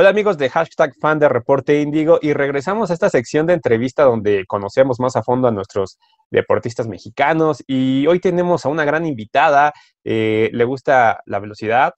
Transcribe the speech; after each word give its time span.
Hola 0.00 0.10
amigos 0.10 0.38
de 0.38 0.48
hashtag 0.48 0.94
fan 1.00 1.18
de 1.18 1.28
Reporte 1.28 1.80
Índigo 1.80 2.20
y 2.22 2.32
regresamos 2.32 2.88
a 2.88 2.94
esta 2.94 3.10
sección 3.10 3.48
de 3.48 3.54
entrevista 3.54 4.04
donde 4.04 4.46
conocemos 4.46 5.00
más 5.00 5.16
a 5.16 5.24
fondo 5.24 5.48
a 5.48 5.50
nuestros 5.50 5.98
deportistas 6.30 6.86
mexicanos 6.86 7.64
y 7.66 8.06
hoy 8.06 8.20
tenemos 8.20 8.64
a 8.64 8.68
una 8.68 8.84
gran 8.84 9.06
invitada, 9.06 9.72
eh, 10.04 10.50
le 10.52 10.64
gusta 10.64 11.20
la 11.26 11.40
velocidad 11.40 11.94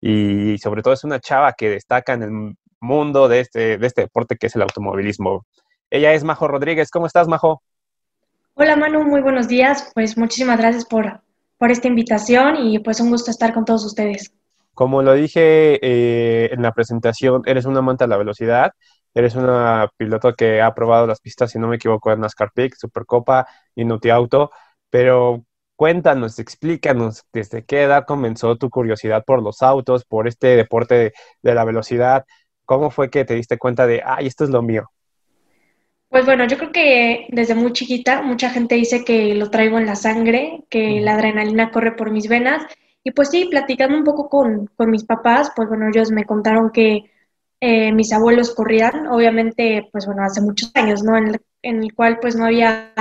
y 0.00 0.58
sobre 0.58 0.82
todo 0.82 0.94
es 0.94 1.04
una 1.04 1.20
chava 1.20 1.52
que 1.52 1.70
destaca 1.70 2.14
en 2.14 2.22
el 2.24 2.56
mundo 2.80 3.28
de 3.28 3.38
este, 3.38 3.78
de 3.78 3.86
este 3.86 4.00
deporte 4.00 4.34
que 4.34 4.48
es 4.48 4.56
el 4.56 4.62
automovilismo. 4.62 5.46
Ella 5.90 6.12
es 6.12 6.24
Majo 6.24 6.48
Rodríguez. 6.48 6.90
¿Cómo 6.90 7.06
estás, 7.06 7.28
Majo? 7.28 7.62
Hola, 8.54 8.74
Manu. 8.74 9.04
Muy 9.04 9.20
buenos 9.20 9.46
días. 9.46 9.92
Pues 9.94 10.18
muchísimas 10.18 10.58
gracias 10.58 10.86
por, 10.86 11.20
por 11.56 11.70
esta 11.70 11.86
invitación 11.86 12.56
y 12.56 12.80
pues 12.80 12.98
un 12.98 13.10
gusto 13.10 13.30
estar 13.30 13.54
con 13.54 13.64
todos 13.64 13.84
ustedes. 13.84 14.32
Como 14.74 15.02
lo 15.02 15.14
dije 15.14 15.78
eh, 15.82 16.50
en 16.52 16.62
la 16.62 16.72
presentación, 16.72 17.42
eres 17.46 17.64
una 17.64 17.78
amante 17.78 18.04
de 18.04 18.08
la 18.08 18.16
velocidad, 18.16 18.72
eres 19.14 19.36
una 19.36 19.88
piloto 19.96 20.34
que 20.34 20.60
ha 20.60 20.74
probado 20.74 21.06
las 21.06 21.20
pistas, 21.20 21.52
si 21.52 21.58
no 21.58 21.68
me 21.68 21.76
equivoco, 21.76 22.12
en 22.12 22.20
NASCAR 22.20 22.50
Peak, 22.52 22.74
Supercopa 22.76 23.46
y 23.74 23.84
Nuti 23.84 24.10
Auto, 24.10 24.50
pero 24.90 25.44
cuéntanos, 25.76 26.38
explícanos 26.38 27.24
desde 27.32 27.64
qué 27.64 27.84
edad 27.84 28.04
comenzó 28.06 28.56
tu 28.56 28.70
curiosidad 28.70 29.24
por 29.24 29.42
los 29.42 29.62
autos, 29.62 30.04
por 30.04 30.26
este 30.28 30.56
deporte 30.56 30.94
de, 30.94 31.12
de 31.42 31.54
la 31.54 31.64
velocidad, 31.64 32.24
cómo 32.64 32.90
fue 32.90 33.10
que 33.10 33.24
te 33.24 33.34
diste 33.34 33.58
cuenta 33.58 33.86
de, 33.86 34.02
ay, 34.04 34.26
esto 34.26 34.44
es 34.44 34.50
lo 34.50 34.62
mío. 34.62 34.90
Pues 36.08 36.26
bueno, 36.26 36.46
yo 36.46 36.56
creo 36.56 36.70
que 36.70 37.26
desde 37.30 37.56
muy 37.56 37.72
chiquita 37.72 38.22
mucha 38.22 38.50
gente 38.50 38.76
dice 38.76 39.04
que 39.04 39.34
lo 39.34 39.50
traigo 39.50 39.78
en 39.78 39.86
la 39.86 39.96
sangre, 39.96 40.62
que 40.70 41.00
la 41.00 41.14
adrenalina 41.14 41.72
corre 41.72 41.92
por 41.92 42.12
mis 42.12 42.28
venas 42.28 42.64
y 43.04 43.10
pues 43.10 43.28
sí, 43.28 43.44
platicando 43.44 43.98
un 43.98 44.04
poco 44.04 44.30
con, 44.30 44.66
con 44.76 44.90
mis 44.90 45.04
papás, 45.04 45.52
pues 45.54 45.68
bueno, 45.68 45.88
ellos 45.88 46.10
me 46.10 46.24
contaron 46.24 46.70
que 46.70 47.10
eh, 47.60 47.92
mis 47.92 48.12
abuelos 48.12 48.54
corrían, 48.54 49.06
obviamente, 49.08 49.88
pues 49.92 50.06
bueno, 50.06 50.24
hace 50.24 50.40
muchos 50.40 50.70
años, 50.74 51.02
¿no? 51.02 51.16
En 51.16 51.38
el, 51.82 51.94
cual 51.94 52.18
pues 52.18 52.34
no 52.34 52.46
había 52.46 52.92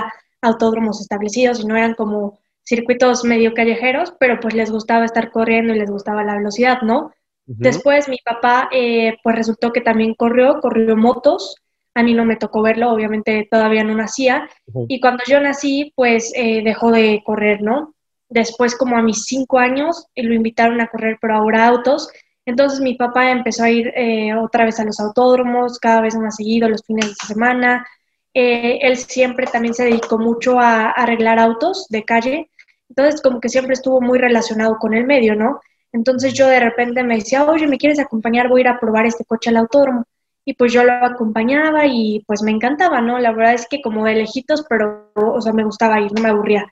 autódromos 0.41 0.99
establecidos 0.99 1.61
y 1.61 1.65
no 1.65 1.77
eran 1.77 1.95
como 1.95 2.39
circuitos 2.65 3.23
medio 3.23 3.53
callejeros, 3.53 4.13
pero 4.19 4.39
pues 4.41 4.53
les 4.53 4.71
gustaba 4.71 5.05
estar 5.05 5.31
corriendo 5.31 5.73
y 5.73 5.79
les 5.79 5.89
gustaba 5.89 6.23
la 6.23 6.35
velocidad, 6.35 6.81
¿no? 6.81 7.11
Después 7.45 8.07
mi 8.07 8.19
papá, 8.23 8.69
eh, 8.71 9.17
pues 9.21 9.35
resultó 9.35 9.71
que 9.71 9.81
también 9.81 10.15
corrió, 10.15 10.59
corrió 10.61 10.95
motos, 10.95 11.57
a 11.93 12.03
mí 12.03 12.13
no 12.13 12.25
me 12.25 12.37
tocó 12.37 12.61
verlo, 12.61 12.91
obviamente 12.91 13.47
todavía 13.49 13.83
no 13.83 13.93
nacía, 13.95 14.49
y 14.87 14.99
cuando 15.01 15.23
yo 15.27 15.41
nací, 15.41 15.91
pues 15.95 16.31
eh, 16.35 16.61
dejó 16.63 16.91
de 16.91 17.21
correr, 17.25 17.61
¿no? 17.61 17.93
Después, 18.33 18.75
como 18.75 18.97
a 18.97 19.03
mis 19.03 19.25
cinco 19.25 19.59
años, 19.59 20.07
eh, 20.15 20.23
lo 20.23 20.33
invitaron 20.33 20.81
a 20.81 20.87
correr, 20.87 21.19
pero 21.21 21.35
ahora 21.35 21.67
autos. 21.67 22.09
Entonces 22.47 22.79
mi 22.79 22.95
papá 22.95 23.29
empezó 23.29 23.63
a 23.63 23.69
ir 23.69 23.89
eh, 23.95 24.33
otra 24.35 24.65
vez 24.65 24.79
a 24.79 24.85
los 24.85 24.99
autódromos, 24.99 25.77
cada 25.77 26.01
vez 26.01 26.15
más 26.15 26.37
seguido, 26.37 26.67
los 26.67 26.83
fines 26.83 27.09
de 27.09 27.27
semana. 27.27 27.87
Eh, 28.33 28.79
él 28.81 28.97
siempre 28.97 29.45
también 29.45 29.75
se 29.75 29.85
dedicó 29.85 30.17
mucho 30.17 30.59
a, 30.59 30.89
arreglar 30.89 31.37
autos 31.37 31.85
de 31.89 32.03
calle. 32.05 32.49
Entonces, 32.89 33.21
como 33.21 33.39
que 33.39 33.49
siempre 33.49 33.73
estuvo 33.73 34.01
muy 34.01 34.17
relacionado 34.17 34.79
con 34.79 34.95
el 34.95 35.05
medio, 35.05 35.35
¿no? 35.35 35.61
Entonces 35.91 36.33
yo 36.33 36.47
de 36.47 36.59
repente 36.59 37.03
me 37.03 37.17
decía, 37.17 37.45
oye, 37.45 37.67
¿me 37.67 37.77
quieres 37.77 37.99
acompañar? 37.99 38.49
Voy 38.49 38.61
a 38.61 38.63
ir 38.63 38.67
a 38.69 38.79
probar 38.79 39.05
este 39.05 39.25
coche 39.25 39.51
al 39.51 39.57
autódromo. 39.57 40.05
Y 40.43 40.55
pues 40.55 40.73
yo 40.73 40.83
lo 40.83 40.93
acompañaba 40.93 41.85
y 41.85 42.23
pues 42.25 42.41
me 42.41 42.51
encantaba, 42.51 42.99
¿no? 43.01 43.19
La 43.19 43.31
verdad 43.31 43.53
es 43.53 43.67
que 43.69 43.81
como 43.81 44.05
de 44.05 44.15
lejitos, 44.15 44.65
pero, 44.67 45.11
o 45.15 45.39
sea, 45.41 45.53
me 45.53 45.63
gustaba 45.63 46.01
ir, 46.01 46.11
no 46.13 46.21
me 46.21 46.29
aburría. 46.29 46.65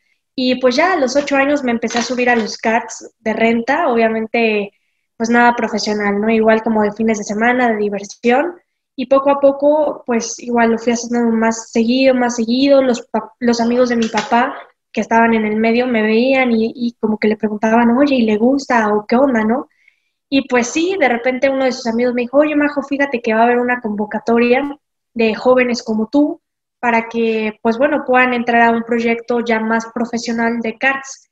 Y 0.44 0.56
pues 0.56 0.76
ya 0.76 0.94
a 0.94 0.96
los 0.96 1.16
ocho 1.16 1.36
años 1.36 1.64
me 1.64 1.70
empecé 1.70 2.00
a 2.00 2.02
subir 2.02 2.28
a 2.28 2.36
los 2.36 2.58
karts 2.58 3.14
de 3.20 3.32
renta, 3.32 3.90
obviamente 3.90 4.72
pues 5.16 5.30
nada 5.30 5.56
profesional, 5.56 6.20
¿no? 6.20 6.32
Igual 6.32 6.64
como 6.64 6.82
de 6.82 6.94
fines 6.94 7.20
de 7.20 7.24
semana, 7.24 7.70
de 7.70 7.78
diversión. 7.78 8.56
Y 8.96 9.06
poco 9.06 9.30
a 9.30 9.40
poco, 9.40 10.04
pues 10.04 10.40
igual 10.40 10.72
lo 10.72 10.80
fui 10.80 10.94
haciendo 10.94 11.30
más 11.30 11.70
seguido, 11.72 12.16
más 12.16 12.38
seguido. 12.38 12.82
Los, 12.82 13.08
los 13.40 13.62
amigos 13.62 13.90
de 13.90 13.98
mi 13.98 14.08
papá 14.08 14.56
que 14.92 15.02
estaban 15.02 15.36
en 15.36 15.46
el 15.46 15.58
medio 15.58 15.86
me 15.86 16.02
veían 16.02 16.52
y, 16.54 16.74
y 16.76 16.94
como 17.00 17.20
que 17.20 17.28
le 17.28 17.38
preguntaban, 17.38 17.96
oye, 17.96 18.16
¿y 18.16 18.24
le 18.24 18.38
gusta 18.38 18.92
o 18.96 19.06
qué 19.06 19.18
onda, 19.18 19.44
no? 19.44 19.70
Y 20.28 20.48
pues 20.48 20.70
sí, 20.70 20.98
de 21.00 21.08
repente 21.08 21.52
uno 21.52 21.66
de 21.66 21.72
sus 21.72 21.86
amigos 21.86 22.16
me 22.16 22.22
dijo, 22.24 22.40
oye, 22.40 22.56
Majo, 22.56 22.82
fíjate 22.82 23.22
que 23.22 23.36
va 23.36 23.42
a 23.42 23.44
haber 23.44 23.60
una 23.60 23.80
convocatoria 23.80 24.76
de 25.14 25.36
jóvenes 25.36 25.84
como 25.84 26.08
tú 26.08 26.42
para 26.82 27.08
que, 27.08 27.60
pues 27.62 27.78
bueno, 27.78 28.04
puedan 28.06 28.34
entrar 28.34 28.64
a 28.64 28.72
un 28.72 28.82
proyecto 28.82 29.40
ya 29.40 29.60
más 29.60 29.86
profesional 29.94 30.60
de 30.62 30.78
CARTS. 30.80 31.30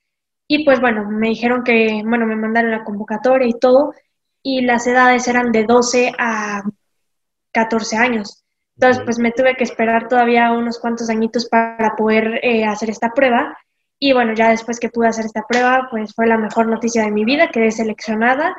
Y 0.48 0.64
pues 0.64 0.80
bueno, 0.80 1.10
me 1.10 1.30
dijeron 1.30 1.64
que, 1.64 2.04
bueno, 2.06 2.28
me 2.28 2.36
mandaron 2.36 2.72
la 2.72 2.84
convocatoria 2.84 3.48
y 3.48 3.59
todo, 3.59 3.94
y 4.44 4.62
las 4.62 4.86
edades 4.86 5.28
eran 5.28 5.52
de 5.52 5.64
12 5.64 6.12
a 6.20 6.62
14 7.52 7.98
años. 7.98 8.46
Entonces, 8.76 9.04
pues 9.04 9.18
me 9.18 9.32
tuve 9.32 9.56
que 9.56 9.64
esperar 9.64 10.08
todavía 10.08 10.52
unos 10.52 10.80
cuantos 10.80 11.09
añitos 11.09 11.50
para 11.50 11.96
poder 11.98 12.40
eh, 12.44 12.64
hacer 12.66 12.92
esta 12.92 13.09
prueba. 13.09 13.58
Y 14.00 14.14
bueno, 14.14 14.34
ya 14.34 14.52
después 14.52 14.80
que 14.80 14.90
pude 14.90 15.08
hacer 15.08 15.26
esta 15.26 15.46
prueba, 15.48 15.88
pues 15.90 16.14
fue 16.14 16.28
la 16.28 16.38
mejor 16.38 16.68
noticia 16.68 17.04
de 17.04 17.12
mi 17.12 17.26
vida, 17.26 17.50
quedé 17.50 17.72
seleccionada. 17.72 18.56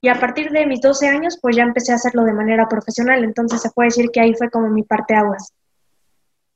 Y 0.00 0.08
a 0.08 0.14
partir 0.14 0.50
de 0.50 0.66
mis 0.66 0.80
12 0.80 1.08
años, 1.08 1.38
pues 1.40 1.54
ya 1.56 1.62
empecé 1.62 1.92
a 1.92 1.94
hacerlo 1.94 2.24
de 2.24 2.32
manera 2.32 2.68
profesional. 2.68 3.22
Entonces 3.22 3.62
se 3.62 3.70
puede 3.70 3.88
decir 3.88 4.10
que 4.12 4.20
ahí 4.20 4.34
fue 4.34 4.50
como 4.50 4.68
mi 4.68 4.82
parte 4.82 5.14
aguas. 5.14 5.52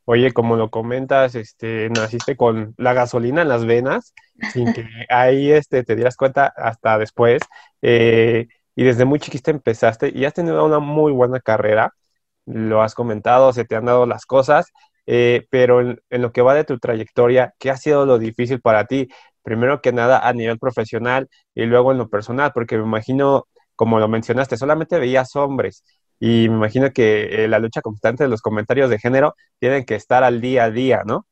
Oye, 0.08 0.32
como 0.32 0.54
lo 0.56 0.70
comentas, 0.70 1.34
este, 1.34 1.90
naciste 1.90 2.36
con 2.36 2.74
la 2.78 2.92
gasolina 2.94 3.42
en 3.42 3.48
las 3.48 3.66
venas, 3.66 4.14
sin 4.52 4.72
que 4.72 4.86
ahí 5.10 5.50
este, 5.50 5.82
te 5.82 5.96
dieras 5.96 6.16
cuenta 6.16 6.46
hasta 6.56 6.96
después. 6.98 7.42
Eh, 7.82 8.46
y 8.76 8.84
desde 8.84 9.04
muy 9.04 9.18
chiquita 9.18 9.50
empezaste 9.50 10.12
y 10.14 10.24
has 10.24 10.34
tenido 10.34 10.64
una 10.64 10.78
muy 10.78 11.12
buena 11.12 11.40
carrera. 11.40 11.92
Lo 12.46 12.82
has 12.82 12.94
comentado, 12.94 13.52
se 13.52 13.64
te 13.64 13.76
han 13.76 13.86
dado 13.86 14.06
las 14.06 14.26
cosas, 14.26 14.72
eh, 15.06 15.46
pero 15.50 15.80
en, 15.80 16.00
lo 16.10 16.32
que 16.32 16.42
va 16.42 16.54
de 16.54 16.64
tu 16.64 16.78
trayectoria, 16.78 17.54
¿qué 17.58 17.70
ha 17.70 17.76
sido 17.76 18.06
lo 18.06 18.18
difícil 18.18 18.60
para 18.60 18.86
ti? 18.86 19.08
Primero 19.42 19.80
que 19.80 19.92
nada 19.92 20.20
a 20.28 20.32
nivel 20.32 20.58
profesional 20.58 21.28
y 21.54 21.64
luego 21.66 21.92
en 21.92 21.98
lo 21.98 22.08
personal, 22.08 22.52
porque 22.54 22.76
me 22.78 22.84
imagino, 22.84 23.48
como 23.74 23.98
lo 23.98 24.08
mencionaste, 24.08 24.56
solamente 24.56 24.98
veías 25.00 25.34
hombres 25.36 25.82
y 26.18 26.48
me 26.48 26.56
imagino 26.56 26.90
que 26.92 27.44
eh, 27.44 27.48
la 27.48 27.58
lucha 27.58 27.82
constante 27.82 28.24
de 28.24 28.30
los 28.30 28.42
comentarios 28.42 28.90
de 28.90 28.98
género 28.98 29.34
tienen 29.58 29.84
que 29.84 29.94
estar 29.94 30.24
al 30.24 30.40
día 30.40 30.64
a 30.64 30.70
día, 30.70 31.02
¿no? 31.04 31.26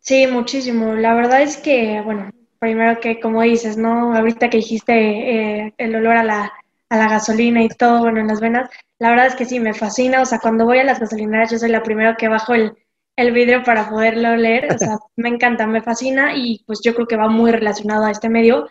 Sí, 0.00 0.26
muchísimo. 0.26 0.94
La 0.94 1.14
verdad 1.14 1.42
es 1.42 1.56
que, 1.56 2.00
bueno, 2.02 2.30
primero 2.58 3.00
que 3.00 3.20
como 3.20 3.42
dices, 3.42 3.76
¿no? 3.76 4.14
Ahorita 4.14 4.50
que 4.50 4.58
dijiste 4.58 4.92
eh, 4.92 5.74
el 5.78 5.94
olor 5.96 6.16
a 6.16 6.24
la, 6.24 6.52
a 6.88 6.96
la 6.96 7.08
gasolina 7.08 7.62
y 7.62 7.68
todo, 7.68 8.00
bueno, 8.00 8.20
en 8.20 8.28
las 8.28 8.40
venas, 8.40 8.70
la 8.98 9.10
verdad 9.10 9.26
es 9.26 9.34
que 9.34 9.44
sí, 9.44 9.60
me 9.60 9.74
fascina. 9.74 10.22
O 10.22 10.26
sea, 10.26 10.38
cuando 10.38 10.64
voy 10.64 10.78
a 10.78 10.84
las 10.84 11.00
gasolineras, 11.00 11.50
yo 11.50 11.58
soy 11.58 11.70
la 11.70 11.82
primera 11.82 12.16
que 12.16 12.28
bajo 12.28 12.54
el, 12.54 12.76
el 13.16 13.32
vidrio 13.32 13.62
para 13.64 13.88
poderlo 13.88 14.36
leer. 14.36 14.72
O 14.72 14.78
sea, 14.78 14.98
me 15.16 15.28
encanta, 15.28 15.66
me 15.66 15.82
fascina 15.82 16.36
y 16.36 16.64
pues 16.66 16.80
yo 16.82 16.94
creo 16.94 17.06
que 17.06 17.16
va 17.16 17.28
muy 17.28 17.50
relacionado 17.50 18.04
a 18.04 18.10
este 18.10 18.28
medio. 18.28 18.68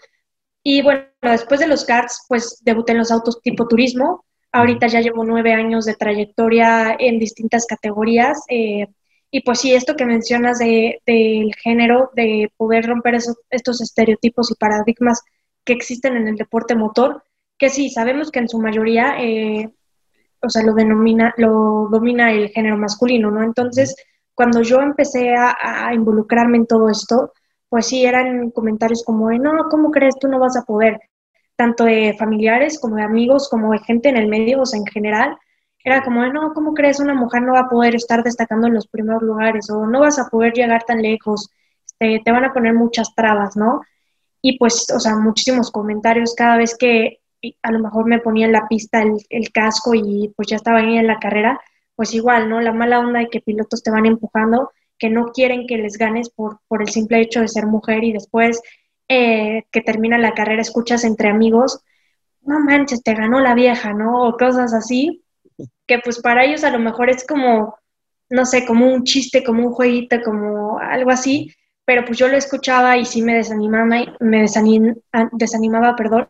Y 0.63 0.81
bueno, 0.81 1.05
después 1.21 1.59
de 1.59 1.67
los 1.67 1.85
karts, 1.85 2.25
pues 2.27 2.61
debuté 2.63 2.91
en 2.91 2.97
los 2.99 3.11
autos 3.11 3.41
tipo 3.41 3.67
turismo, 3.67 4.25
Ahorita 4.57 4.87
ya 4.87 5.01
llevo 5.01 5.23
nueve 5.23 5.53
años 5.53 5.85
de 5.85 5.93
trayectoria 5.93 6.95
en 6.97 7.19
distintas 7.19 7.67
categorías. 7.67 8.43
Eh, 8.49 8.87
y 9.29 9.41
pues 9.41 9.59
sí, 9.59 9.75
esto 9.75 9.95
que 9.95 10.05
mencionas 10.05 10.57
de, 10.57 10.99
del 11.05 11.53
género, 11.55 12.09
de 12.15 12.51
poder 12.57 12.87
romper 12.87 13.15
esos, 13.15 13.37
estos 13.51 13.81
estereotipos 13.81 14.49
y 14.49 14.55
paradigmas 14.55 15.21
que 15.63 15.73
existen 15.73 16.17
en 16.17 16.27
el 16.27 16.37
deporte 16.37 16.75
motor, 16.75 17.23
que 17.57 17.69
sí, 17.69 17.91
sabemos 17.91 18.31
que 18.31 18.39
en 18.39 18.49
su 18.49 18.57
mayoría, 18.57 19.15
eh, 19.19 19.69
o 20.41 20.49
sea, 20.49 20.63
lo, 20.63 20.73
denomina, 20.73 21.35
lo 21.37 21.87
domina 21.91 22.31
el 22.31 22.49
género 22.49 22.77
masculino, 22.77 23.29
¿no? 23.29 23.43
Entonces, 23.43 23.95
cuando 24.33 24.63
yo 24.63 24.81
empecé 24.81 25.35
a, 25.35 25.55
a, 25.61 25.93
involucrarme 25.93 26.57
en 26.57 26.65
todo 26.65 26.89
esto, 26.89 27.31
pues 27.69 27.85
sí, 27.85 28.05
eran 28.05 28.49
comentarios 28.49 29.03
como, 29.05 29.29
no, 29.31 29.69
¿cómo 29.69 29.91
crees? 29.91 30.17
Tú 30.19 30.27
no 30.27 30.39
vas 30.39 30.57
a 30.57 30.65
poder 30.65 30.99
tanto 31.57 31.83
de 31.83 32.15
familiares 32.17 32.79
como 32.79 32.95
de 32.95 33.03
amigos, 33.03 33.49
como 33.49 33.71
de 33.71 33.79
gente 33.79 34.09
en 34.09 34.17
el 34.17 34.27
medio, 34.27 34.61
o 34.61 34.65
sea, 34.65 34.79
en 34.79 34.85
general, 34.85 35.37
era 35.83 36.03
como, 36.03 36.25
no, 36.27 36.53
¿cómo 36.53 36.73
crees 36.73 36.99
una 36.99 37.13
mujer 37.13 37.41
no 37.41 37.53
va 37.53 37.61
a 37.61 37.69
poder 37.69 37.95
estar 37.95 38.23
destacando 38.23 38.67
en 38.67 38.73
los 38.73 38.87
primeros 38.87 39.21
lugares? 39.23 39.69
O 39.69 39.87
no 39.87 40.01
vas 40.01 40.19
a 40.19 40.29
poder 40.29 40.53
llegar 40.53 40.83
tan 40.83 41.01
lejos, 41.01 41.49
este, 41.85 42.21
te 42.23 42.31
van 42.31 42.45
a 42.45 42.53
poner 42.53 42.73
muchas 42.73 43.13
trabas, 43.15 43.55
¿no? 43.55 43.81
Y 44.41 44.57
pues, 44.57 44.87
o 44.95 44.99
sea, 44.99 45.15
muchísimos 45.15 45.71
comentarios 45.71 46.35
cada 46.35 46.57
vez 46.57 46.77
que 46.77 47.19
a 47.61 47.71
lo 47.71 47.79
mejor 47.79 48.05
me 48.05 48.19
ponía 48.19 48.45
en 48.45 48.51
la 48.51 48.67
pista 48.67 49.01
el, 49.01 49.51
casco 49.51 49.93
y 49.93 50.33
pues 50.35 50.47
ya 50.47 50.57
estaba 50.57 50.79
ahí 50.79 50.97
en 50.97 51.07
la 51.07 51.19
carrera, 51.19 51.59
pues 51.95 52.13
igual, 52.13 52.49
¿no? 52.49 52.61
La 52.61 52.73
mala 52.73 52.99
onda 52.99 53.19
de 53.19 53.29
que 53.29 53.41
pilotos 53.41 53.81
te 53.83 53.91
van 53.91 54.05
empujando, 54.05 54.71
que 54.97 55.09
no 55.09 55.27
quieren 55.31 55.67
que 55.67 55.77
les 55.77 55.97
ganes 55.97 56.29
por, 56.29 56.59
por 56.67 56.81
el 56.81 56.89
simple 56.89 57.21
hecho 57.21 57.41
de 57.41 57.47
ser 57.47 57.65
mujer 57.65 58.03
y 58.03 58.13
después 58.13 58.61
eh, 59.07 59.63
que 59.71 59.81
termina 59.81 60.17
la 60.17 60.33
carrera 60.33 60.61
escuchas 60.61 61.03
entre 61.03 61.29
amigos, 61.29 61.81
no 62.41 62.59
manches, 62.59 63.03
te 63.03 63.13
ganó 63.13 63.39
la 63.39 63.53
vieja, 63.53 63.93
¿no? 63.93 64.23
O 64.27 64.37
cosas 64.37 64.73
así, 64.73 65.23
que 65.85 65.99
pues 65.99 66.19
para 66.19 66.45
ellos 66.45 66.63
a 66.63 66.71
lo 66.71 66.79
mejor 66.79 67.09
es 67.09 67.25
como, 67.25 67.77
no 68.29 68.45
sé, 68.45 68.65
como 68.65 68.91
un 68.93 69.03
chiste, 69.03 69.43
como 69.43 69.67
un 69.67 69.73
jueguito, 69.73 70.17
como 70.23 70.79
algo 70.79 71.11
así, 71.11 71.53
pero 71.85 72.03
pues 72.05 72.17
yo 72.17 72.27
lo 72.27 72.37
escuchaba 72.37 72.97
y 72.97 73.05
sí 73.05 73.21
me 73.21 73.35
desanimaba, 73.35 73.85
me 74.19 74.41
desanimaba, 74.41 75.95
perdón, 75.95 76.29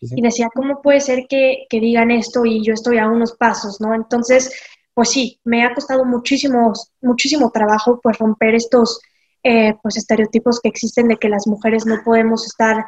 Y 0.00 0.22
decía, 0.22 0.48
¿cómo 0.54 0.80
puede 0.82 1.00
ser 1.00 1.26
que, 1.28 1.66
que 1.68 1.80
digan 1.80 2.10
esto 2.10 2.44
y 2.44 2.64
yo 2.64 2.72
estoy 2.74 2.98
a 2.98 3.08
unos 3.08 3.32
pasos, 3.36 3.80
¿no? 3.80 3.94
Entonces, 3.94 4.52
pues 4.94 5.10
sí, 5.10 5.40
me 5.44 5.64
ha 5.64 5.74
costado 5.74 6.04
muchísimo, 6.04 6.72
muchísimo 7.00 7.50
trabajo 7.50 8.00
pues 8.02 8.18
romper 8.18 8.54
estos 8.54 9.00
eh, 9.42 9.74
pues 9.82 9.96
estereotipos 9.96 10.60
que 10.60 10.68
existen 10.68 11.08
de 11.08 11.16
que 11.16 11.28
las 11.28 11.46
mujeres 11.46 11.86
no 11.86 12.02
podemos 12.04 12.46
estar 12.46 12.84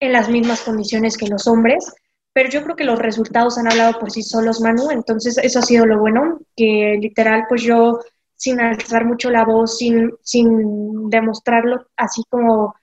en 0.00 0.12
las 0.12 0.28
mismas 0.28 0.62
condiciones 0.62 1.16
que 1.16 1.28
los 1.28 1.46
hombres, 1.46 1.92
pero 2.32 2.50
yo 2.50 2.62
creo 2.64 2.76
que 2.76 2.84
los 2.84 2.98
resultados 2.98 3.58
han 3.58 3.70
hablado 3.70 3.98
por 3.98 4.10
sí 4.10 4.22
solos, 4.22 4.60
Manu, 4.60 4.90
entonces 4.90 5.38
eso 5.38 5.60
ha 5.60 5.62
sido 5.62 5.86
lo 5.86 5.98
bueno, 5.98 6.40
que 6.56 6.98
literal 7.00 7.44
pues 7.48 7.62
yo 7.62 8.00
sin 8.36 8.60
alzar 8.60 9.04
mucho 9.04 9.30
la 9.30 9.44
voz, 9.44 9.78
sin, 9.78 10.12
sin 10.22 11.08
demostrarlo 11.08 11.86
así 11.96 12.22
como 12.28 12.74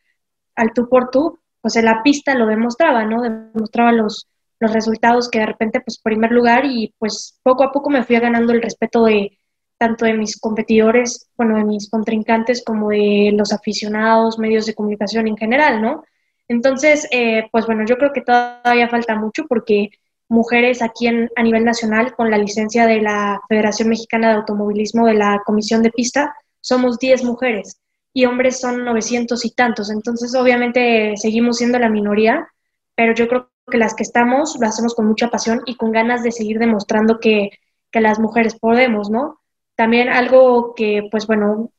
al 0.56 0.74
tú 0.74 0.88
por 0.90 1.10
tú, 1.10 1.38
pues 1.62 1.76
en 1.76 1.86
la 1.86 2.02
pista 2.04 2.34
lo 2.36 2.48
demostraba, 2.48 3.06
¿no? 3.06 3.22
Demostraba 3.22 3.92
los, 3.92 4.28
los 4.60 4.74
resultados 4.74 5.30
que 5.30 5.40
de 5.40 5.46
repente, 5.46 5.82
pues 5.82 6.00
primer 6.00 6.32
lugar 6.32 6.66
y 6.66 6.94
pues 6.98 7.40
poco 7.44 7.64
a 7.64 7.72
poco 7.72 7.90
me 7.90 8.04
fui 8.04 8.18
ganando 8.20 8.54
el 8.54 8.62
respeto 8.62 9.04
de 9.06 9.38
tanto 9.82 10.06
de 10.06 10.14
mis 10.14 10.40
competidores, 10.40 11.28
bueno, 11.36 11.58
de 11.58 11.64
mis 11.64 11.90
contrincantes 11.90 12.64
como 12.64 12.90
de 12.90 13.32
los 13.34 13.52
aficionados, 13.52 14.38
medios 14.38 14.68
de 14.68 14.76
comunicación 14.76 15.28
en 15.28 15.38
general, 15.38 15.82
¿no? 15.82 16.04
Entonces, 16.48 17.08
eh, 17.10 17.48
pues 17.52 17.66
bueno, 17.66 17.84
yo 17.88 17.98
creo 17.98 18.14
que 18.14 18.22
todavía 18.22 18.88
falta 18.90 19.16
mucho 19.16 19.46
porque 19.50 19.90
mujeres 20.30 20.84
aquí 20.84 21.08
en, 21.08 21.32
a 21.36 21.42
nivel 21.42 21.66
nacional 21.66 22.14
con 22.16 22.30
la 22.30 22.38
licencia 22.38 22.86
de 22.86 23.02
la 23.02 23.42
Federación 23.50 23.90
Mexicana 23.90 24.30
de 24.30 24.36
Automovilismo 24.36 25.08
de 25.08 25.16
la 25.16 25.42
Comisión 25.44 25.82
de 25.82 25.90
Pista, 25.90 26.36
somos 26.60 27.00
10 27.00 27.24
mujeres 27.24 27.82
y 28.14 28.26
hombres 28.26 28.60
son 28.60 28.86
900 28.86 29.44
y 29.46 29.50
tantos. 29.50 29.90
Entonces, 29.90 30.36
obviamente, 30.36 31.18
seguimos 31.18 31.58
siendo 31.58 31.80
la 31.80 31.90
minoría, 31.90 32.48
pero 32.94 33.16
yo 33.16 33.28
creo 33.28 33.50
que 33.72 33.80
las 33.80 33.96
que 33.96 34.04
estamos 34.04 34.58
lo 34.62 34.68
hacemos 34.68 34.94
con 34.94 35.08
mucha 35.08 35.32
pasión 35.32 35.64
y 35.66 35.76
con 35.76 35.92
ganas 35.92 36.22
de 36.22 36.32
seguir 36.32 36.60
demostrando 36.60 37.20
que, 37.20 37.50
las 37.94 38.20
mujeres 38.20 38.58
podemos, 38.58 39.10
¿no? 39.10 39.41
También 39.82 40.10
algo 40.10 40.76
que, 40.76 41.08
pues 41.10 41.26
bueno, 41.26 41.72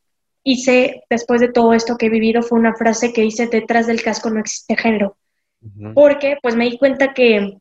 hice 0.42 1.04
después 1.08 1.40
de 1.40 1.52
todo 1.52 1.72
esto 1.72 1.96
que 1.96 2.06
he 2.06 2.10
vivido 2.10 2.42
fue 2.42 2.58
una 2.58 2.74
frase 2.74 3.12
que 3.12 3.24
hice, 3.24 3.46
detrás 3.46 3.86
del 3.86 4.02
casco 4.02 4.28
no 4.28 4.40
existe 4.40 4.76
género. 4.76 5.16
Porque 5.94 6.36
pues 6.42 6.56
me 6.56 6.64
di 6.64 6.78
cuenta 6.78 7.14
que 7.14 7.58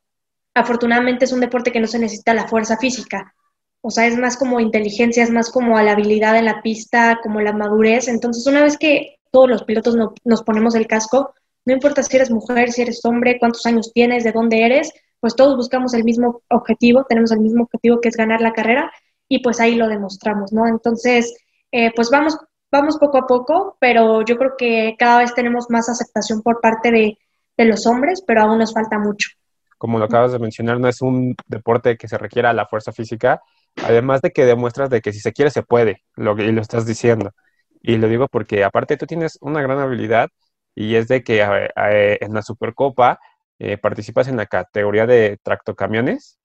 afortunadamente 0.56 1.26
es 1.26 1.32
un 1.32 1.42
deporte 1.42 1.72
que 1.72 1.80
no 1.80 1.86
se 1.86 2.00
necesita 2.00 2.34
la 2.34 2.48
fuerza 2.48 2.78
física. 2.78 3.36
O 3.82 3.92
sea, 3.92 4.08
es 4.08 4.18
más 4.18 4.36
como 4.36 4.60
inteligencia, 4.60 5.22
es 5.22 5.30
más 5.30 5.52
como 5.52 5.80
la 5.80 5.92
habilidad 5.92 6.36
en 6.36 6.46
la 6.46 6.64
pista, 6.64 7.20
como 7.22 7.40
la 7.40 7.54
madurez. 7.54 8.08
Entonces, 8.08 8.48
una 8.48 8.64
vez 8.64 8.80
que 8.80 9.20
todos 9.30 9.48
los 9.48 9.64
pilotos 9.64 9.96
nos 10.24 10.42
ponemos 10.42 10.74
el 10.74 10.88
casco, 10.88 11.36
no 11.66 11.74
importa 11.74 12.02
si 12.02 12.16
eres 12.16 12.32
mujer, 12.32 12.72
si 12.72 12.82
eres 12.82 13.06
hombre, 13.06 13.38
cuántos 13.38 13.64
años 13.68 13.94
tienes, 13.94 14.24
de 14.24 14.32
dónde 14.32 14.66
eres, 14.66 14.92
pues 15.20 15.36
todos 15.36 15.56
buscamos 15.56 15.94
el 15.94 16.04
mismo 16.04 16.42
objetivo, 16.50 17.06
tenemos 17.08 17.32
el 17.32 17.42
mismo 17.42 17.66
objetivo 17.66 18.02
que 18.02 18.10
es 18.10 18.16
ganar 18.16 18.42
la 18.42 18.54
carrera 18.54 18.92
y 19.32 19.40
pues 19.40 19.62
ahí 19.62 19.76
lo 19.76 19.88
demostramos, 19.88 20.52
¿no? 20.52 20.68
Entonces, 20.68 21.34
eh, 21.72 21.94
pues 21.96 22.10
vamos, 22.10 22.38
vamos 22.70 22.98
poco 22.98 23.18
a 23.18 23.26
poco, 23.26 23.78
pero 23.80 24.26
yo 24.26 24.36
creo 24.36 24.56
que 24.58 24.98
cada 25.00 25.20
vez 25.20 25.34
tenemos 25.34 25.68
más 25.70 25.88
aceptación 25.88 26.42
por 26.42 26.60
parte 26.60 26.92
de, 26.92 27.18
los 27.64 27.86
hombres, 27.86 28.24
pero 28.26 28.42
aún 28.42 28.58
nos 28.58 28.74
falta 28.74 28.98
mucho. 28.98 29.30
Como 29.78 30.00
lo 30.00 30.06
acabas 30.06 30.32
de 30.32 30.40
mencionar, 30.40 30.80
no 30.80 30.88
es 30.88 31.00
un 31.02 31.36
deporte 31.46 31.96
que 31.96 32.08
se 32.08 32.18
requiera 32.18 32.54
la 32.54 32.66
fuerza 32.66 32.92
física, 32.92 33.40
además 33.86 34.22
de 34.22 34.32
que 34.32 34.46
demuestras 34.46 34.90
de 34.90 35.00
que 35.00 35.14
si 35.14 35.20
se 35.20 35.32
quiere 35.32 35.52
se 35.52 35.62
puede, 35.62 36.02
lo, 36.16 36.36
y 36.42 36.52
lo 36.52 36.60
estás 36.60 36.88
diciendo. 36.88 37.32
Y 37.80 37.98
lo 37.98 38.10
digo 38.10 38.28
porque 38.28 38.64
aparte 38.64 38.98
tú 38.98 39.06
tienes 39.06 39.38
una 39.42 39.62
gran 39.62 39.78
habilidad 39.78 40.28
y 40.74 40.96
es 40.96 41.08
de 41.08 41.24
que 41.24 41.42
en 41.44 42.34
la 42.34 42.42
Supercopa 42.42 43.20
eh, 43.60 43.78
participas 43.78 44.28
en 44.28 44.38
la 44.38 44.48
categoría 44.48 45.06
de 45.06 45.38
tractocamiones, 45.44 46.40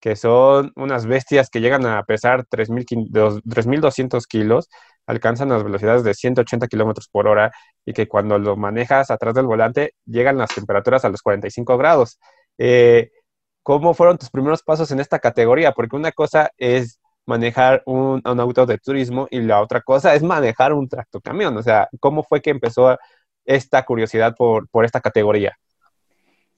que 0.00 0.16
son 0.16 0.72
unas 0.76 1.06
bestias 1.06 1.50
que 1.50 1.60
llegan 1.60 1.86
a 1.86 2.02
pesar 2.04 2.46
3.200 2.46 4.26
kilos, 4.26 4.68
alcanzan 5.06 5.50
las 5.50 5.62
velocidades 5.64 6.04
de 6.04 6.14
180 6.14 6.66
kilómetros 6.68 7.08
por 7.08 7.26
hora 7.28 7.52
y 7.84 7.92
que 7.92 8.08
cuando 8.08 8.38
lo 8.38 8.56
manejas 8.56 9.10
atrás 9.10 9.34
del 9.34 9.46
volante 9.46 9.94
llegan 10.06 10.38
las 10.38 10.54
temperaturas 10.54 11.04
a 11.04 11.10
los 11.10 11.22
45 11.22 11.76
grados. 11.76 12.18
Eh, 12.58 13.10
¿Cómo 13.62 13.94
fueron 13.94 14.18
tus 14.18 14.30
primeros 14.30 14.62
pasos 14.62 14.90
en 14.90 15.00
esta 15.00 15.18
categoría? 15.18 15.72
Porque 15.72 15.96
una 15.96 16.12
cosa 16.12 16.50
es 16.56 16.98
manejar 17.26 17.82
un, 17.86 18.22
un, 18.24 18.40
auto 18.40 18.66
de 18.66 18.78
turismo 18.78 19.28
y 19.30 19.40
la 19.40 19.60
otra 19.60 19.82
cosa 19.82 20.14
es 20.14 20.22
manejar 20.22 20.72
un 20.72 20.88
tractocamión. 20.88 21.56
O 21.56 21.62
sea, 21.62 21.88
¿cómo 22.00 22.24
fue 22.24 22.40
que 22.40 22.50
empezó 22.50 22.96
esta 23.44 23.84
curiosidad 23.84 24.34
por, 24.36 24.68
por 24.70 24.84
esta 24.84 25.00
categoría? 25.00 25.56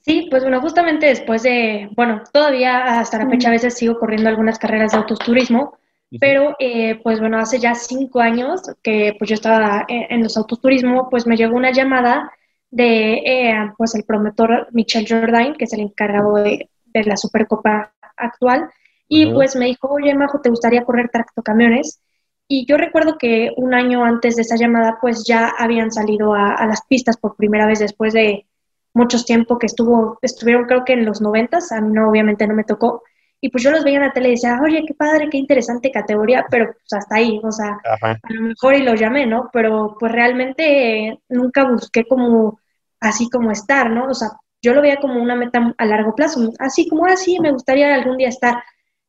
Sí, 0.03 0.27
pues 0.31 0.43
bueno, 0.43 0.61
justamente 0.61 1.07
después 1.07 1.43
de, 1.43 1.89
bueno, 1.97 2.23
todavía 2.33 3.01
hasta 3.01 3.19
la 3.19 3.31
fecha 3.31 3.49
a 3.49 3.53
veces 3.53 3.75
sigo 3.75 3.99
corriendo 3.99 4.29
algunas 4.29 4.59
carreras 4.59 4.93
de 4.93 4.99
autoturismo, 4.99 5.79
pero 6.21 6.57
eh, 6.59 7.01
pues 7.03 7.21
bueno, 7.21 7.39
hace 7.39 7.59
ya 7.59 7.75
cinco 7.75 8.21
años 8.21 8.61
que 8.83 9.15
pues 9.19 9.31
yo 9.31 9.35
estaba 9.35 9.85
en, 9.89 10.23
los 10.23 10.37
autoturismo, 10.37 11.09
pues 11.09 11.27
me 11.27 11.37
llegó 11.37 11.57
una 11.57 11.71
llamada 11.71 12.31
de 12.71 13.15
eh, 13.25 13.55
pues 13.79 13.95
el 13.95 14.05
promotor 14.05 14.69
Michel 14.73 15.07
Jordain, 15.09 15.55
que 15.55 15.65
es 15.65 15.73
el 15.73 15.81
encargado 15.81 16.35
de, 16.35 16.69
de 16.87 17.05
la 17.05 17.17
Supercopa 17.17 17.95
actual, 18.17 18.69
y 19.09 19.31
pues 19.33 19.57
me 19.57 19.67
dijo, 19.67 19.89
oye 19.89 20.15
Majo, 20.15 20.41
¿te 20.41 20.49
gustaría 20.49 20.85
correr 20.85 21.11
tractocamiones? 21.11 22.01
Y 22.49 22.67
yo 22.67 22.77
recuerdo 22.77 23.19
que 23.19 23.51
un 23.57 23.75
año 23.75 24.05
antes 24.05 24.37
de 24.37 24.43
esa 24.43 24.57
llamada, 24.57 24.99
pues 25.01 25.25
ya 25.27 25.53
habían 25.59 25.91
salido 25.91 26.35
a, 26.35 26.67
las 26.67 26.83
pistas 26.87 27.17
por 27.17 27.37
primera 27.37 27.67
vez 27.67 27.79
después 27.79 28.13
de 28.13 28.47
muchos 28.95 29.25
tiempo 29.25 29.59
que 29.59 29.67
estuvo, 29.67 30.19
estuvieron 30.23 30.65
creo 30.65 30.85
que 30.85 30.93
en 30.93 31.05
los 31.05 31.21
noventas, 31.21 31.73
a 31.73 31.81
mí 31.81 31.93
no, 31.93 32.11
obviamente 32.11 32.47
no 32.47 32.55
me 32.55 32.65
tocó. 32.65 33.03
Y 33.41 33.51
pues 33.51 33.65
yo 33.65 33.73
los 33.73 33.83
veía 33.83 33.97
en 33.97 34.05
la 34.05 34.13
tele 34.13 34.29
y 34.29 34.33
decía, 34.33 34.61
oye, 34.63 34.85
qué 34.87 34.95
padre, 34.95 35.29
qué 35.29 35.37
interesante 35.37 35.91
categoría, 35.91 36.47
pero 36.49 36.67
pues 36.67 36.93
hasta 36.93 37.17
ahí, 37.17 37.41
o 37.43 37.51
sea, 37.51 37.81
a 37.85 38.33
lo 38.33 38.43
mejor 38.43 38.75
y 38.77 38.83
lo 38.83 38.95
llamé, 38.95 39.27
¿no? 39.27 39.51
Pero 39.53 39.97
pues 39.99 40.13
realmente 40.13 41.19
nunca 41.29 41.65
busqué 41.69 42.07
como, 42.07 42.61
así 43.01 43.29
como 43.29 43.51
estar, 43.51 43.91
¿no? 43.91 44.07
O 44.07 44.15
sea, 44.15 44.29
yo 44.63 44.75
lo 44.75 44.81
veía 44.81 44.99
como 44.99 45.21
una 45.21 45.35
meta 45.35 45.75
a 45.77 45.85
largo 45.87 46.15
plazo, 46.15 46.53
así 46.61 46.89
como, 46.89 47.07
así, 47.07 47.37
ah, 47.37 47.43
me 47.43 47.51
gustaría 47.51 47.93
algún 47.93 48.17
día 48.17 48.29
estar, 48.29 48.63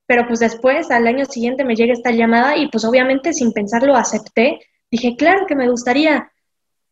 pero 0.07 0.27
pues 0.27 0.39
después, 0.39 0.89
al 0.89 1.07
año 1.07 1.25
siguiente, 1.25 1.63
me 1.63 1.75
llega 1.75 1.93
esta 1.93 2.11
llamada 2.11 2.57
y 2.57 2.69
pues 2.69 2.83
obviamente 2.85 3.33
sin 3.33 3.51
pensarlo 3.53 3.95
acepté. 3.95 4.59
Dije, 4.91 5.15
claro 5.15 5.45
que 5.47 5.55
me 5.55 5.69
gustaría. 5.69 6.31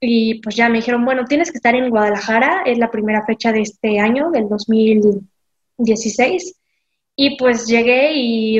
Y 0.01 0.41
pues 0.41 0.55
ya 0.55 0.67
me 0.67 0.77
dijeron, 0.77 1.05
bueno, 1.05 1.25
tienes 1.25 1.51
que 1.51 1.57
estar 1.57 1.75
en 1.75 1.89
Guadalajara, 1.89 2.63
es 2.65 2.77
la 2.79 2.89
primera 2.91 3.25
fecha 3.25 3.51
de 3.51 3.61
este 3.61 3.99
año, 3.99 4.31
del 4.31 4.49
2016. 4.49 6.55
Y 7.15 7.37
pues 7.37 7.67
llegué 7.67 8.13
y 8.13 8.59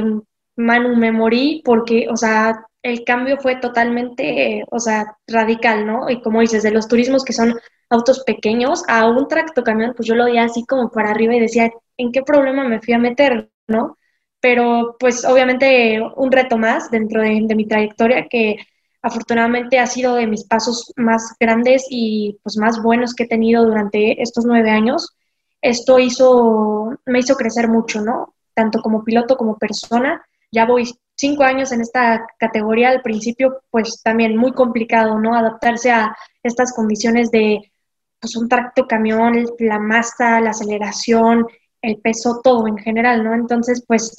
Manu 0.55 0.95
me 0.95 1.11
morí 1.11 1.61
porque, 1.65 2.07
o 2.09 2.15
sea, 2.15 2.65
el 2.83 3.03
cambio 3.03 3.37
fue 3.37 3.55
totalmente, 3.57 4.63
o 4.71 4.79
sea, 4.79 5.17
radical, 5.27 5.85
¿no? 5.85 6.09
Y 6.09 6.21
como 6.21 6.41
dices, 6.41 6.63
de 6.63 6.71
los 6.71 6.87
turismos 6.87 7.23
que 7.23 7.33
son 7.33 7.59
autos 7.89 8.23
pequeños 8.23 8.83
a 8.87 9.07
un 9.09 9.27
tractocamión, 9.27 9.93
pues 9.95 10.07
yo 10.07 10.15
lo 10.15 10.25
veía 10.25 10.43
así 10.45 10.65
como 10.65 10.89
para 10.91 11.11
arriba 11.11 11.35
y 11.35 11.39
decía, 11.39 11.71
¿en 11.97 12.11
qué 12.11 12.21
problema 12.23 12.67
me 12.67 12.81
fui 12.81 12.93
a 12.93 12.99
meter, 12.99 13.51
no? 13.67 13.97
pero 14.41 14.97
pues 14.99 15.23
obviamente 15.23 16.01
un 16.15 16.31
reto 16.31 16.57
más 16.57 16.91
dentro 16.91 17.21
de, 17.21 17.41
mi 17.55 17.67
trayectoria 17.67 18.27
que 18.27 18.57
afortunadamente 19.01 19.79
ha 19.79 19.87
sido 19.87 20.15
de 20.15 20.27
mis 20.27 20.45
pasos 20.45 20.93
más 20.95 21.35
grandes 21.39 21.85
y 21.89 22.39
pues 22.43 22.57
más 22.57 22.81
buenos 22.81 23.13
que 23.13 23.23
he 23.23 23.27
tenido 23.27 23.65
durante 23.65 24.21
estos 24.21 24.45
nueve 24.45 24.69
años. 24.69 25.15
Esto 25.61 25.99
hizo, 25.99 26.97
me 27.05 27.19
hizo 27.19 27.35
crecer 27.35 27.67
mucho, 27.67 28.01
¿no? 28.01 28.35
Tanto 28.53 28.81
como 28.81 29.03
piloto 29.03 29.37
como 29.37 29.57
persona. 29.57 30.23
Ya 30.51 30.65
voy 30.65 30.89
cinco 31.15 31.43
años 31.43 31.71
en 31.71 31.81
esta 31.81 32.25
categoría. 32.37 32.89
Al 32.89 33.01
principio, 33.01 33.61
pues 33.69 34.01
también 34.03 34.37
muy 34.37 34.53
complicado, 34.53 35.19
¿no? 35.19 35.35
Adaptarse 35.35 35.91
a 35.91 36.15
estas 36.43 36.73
condiciones 36.73 37.31
de 37.31 37.71
pues 38.19 38.35
un 38.35 38.47
tracto 38.47 38.87
camión, 38.87 39.45
la 39.59 39.79
masa, 39.79 40.39
la 40.41 40.51
aceleración, 40.51 41.47
el 41.81 41.97
peso, 41.97 42.39
todo 42.43 42.67
en 42.67 42.77
general, 42.77 43.23
¿no? 43.23 43.33
Entonces, 43.33 43.83
pues 43.87 44.15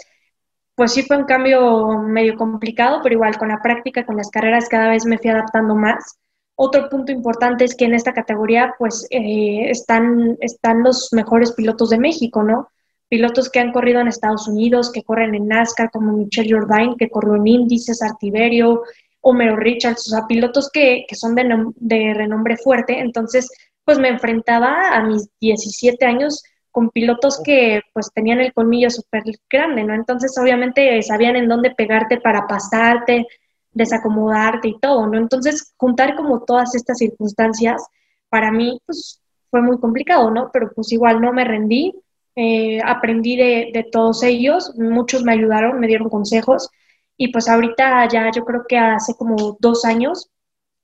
pues 0.83 0.95
sí 0.95 1.05
fue 1.05 1.17
un 1.17 1.27
cambio 1.27 2.01
medio 2.01 2.35
complicado, 2.35 2.99
pero 3.05 3.15
igual 3.15 3.39
con 3.39 3.47
la 3.47 3.63
práctica, 3.63 4.05
con 4.05 4.17
las 4.17 4.31
carreras, 4.31 4.69
cada 4.69 4.89
vez 4.89 5.07
me 5.07 5.17
fui 5.17 5.31
adaptando 5.31 5.77
más. 5.77 6.19
Otro 6.57 6.89
punto 6.89 7.13
importante 7.13 7.65
es 7.65 7.77
que 7.77 7.85
en 7.85 7.95
esta 7.95 8.13
categoría, 8.13 8.75
pues, 8.81 9.07
eh, 9.11 9.71
están, 9.71 10.37
están 10.41 10.83
los 10.83 11.11
mejores 11.13 11.53
pilotos 11.53 11.91
de 11.91 12.01
México, 12.01 12.43
¿no? 12.43 12.69
Pilotos 13.09 13.49
que 13.49 13.61
han 13.61 13.71
corrido 13.71 14.01
en 14.01 14.09
Estados 14.09 14.49
Unidos, 14.49 14.91
que 14.91 15.05
corren 15.05 15.37
en 15.37 15.47
NASCAR, 15.47 15.93
como 15.93 16.17
Michelle 16.17 16.53
Jordain, 16.53 16.97
que 16.97 17.11
corrió 17.11 17.37
en 17.37 17.47
Índices, 17.47 18.03
Artiverio, 18.03 18.83
Homero 19.21 19.55
Richards, 19.55 20.09
o 20.09 20.11
sea, 20.11 20.27
pilotos 20.27 20.69
que, 20.69 21.05
que 21.07 21.15
son 21.15 21.37
de, 21.37 21.45
de 21.77 22.13
renombre 22.13 22.57
fuerte. 22.57 22.99
Entonces, 22.99 23.49
pues 23.85 24.01
me 24.01 24.09
enfrentaba 24.09 24.97
a 24.97 25.07
mis 25.07 25.29
17 25.39 26.05
años 26.05 26.43
con 26.73 26.91
pilotos 26.91 27.41
que 27.45 27.83
pues 27.93 28.11
tenían 28.13 28.41
el 28.41 28.53
colmillo 28.53 28.91
súper 28.91 29.23
grande, 29.49 29.85
¿no? 29.85 29.95
Entonces 29.95 30.37
obviamente 30.39 31.01
sabían 31.03 31.37
en 31.37 31.49
dónde 31.49 31.71
pegarte 31.75 32.21
para 32.21 32.47
pasarte, 32.47 33.27
desacomodarte 33.73 34.69
y 34.69 34.79
todo, 34.81 35.07
¿no? 35.07 35.19
Entonces 35.19 35.75
juntar 35.77 36.17
como 36.17 36.43
todas 36.45 36.75
estas 36.75 36.99
circunstancias 36.99 37.87
para 38.29 38.51
mí 38.51 38.81
pues 38.87 39.23
fue 39.51 39.63
muy 39.63 39.79
complicado, 39.79 40.31
¿no? 40.31 40.51
Pero 40.53 40.73
pues 40.75 40.91
igual 40.93 41.21
no 41.21 41.33
me 41.33 41.45
rendí, 41.45 41.95
eh, 42.35 42.81
aprendí 42.85 43.37
de, 43.37 43.71
de, 43.75 43.85
todos 43.85 44.23
ellos, 44.23 44.75
muchos 44.79 45.23
me 45.23 45.33
ayudaron, 45.33 45.79
me 45.79 45.87
dieron 45.87 46.09
consejos 46.09 46.71
y 47.19 47.31
pues 47.33 47.49
ahorita 47.49 48.09
ya 48.09 48.31
yo 48.35 48.45
creo 48.45 48.65
que 48.67 48.79
hace 48.79 49.15
como 49.15 49.59
dos 49.61 49.85
años 49.85 50.31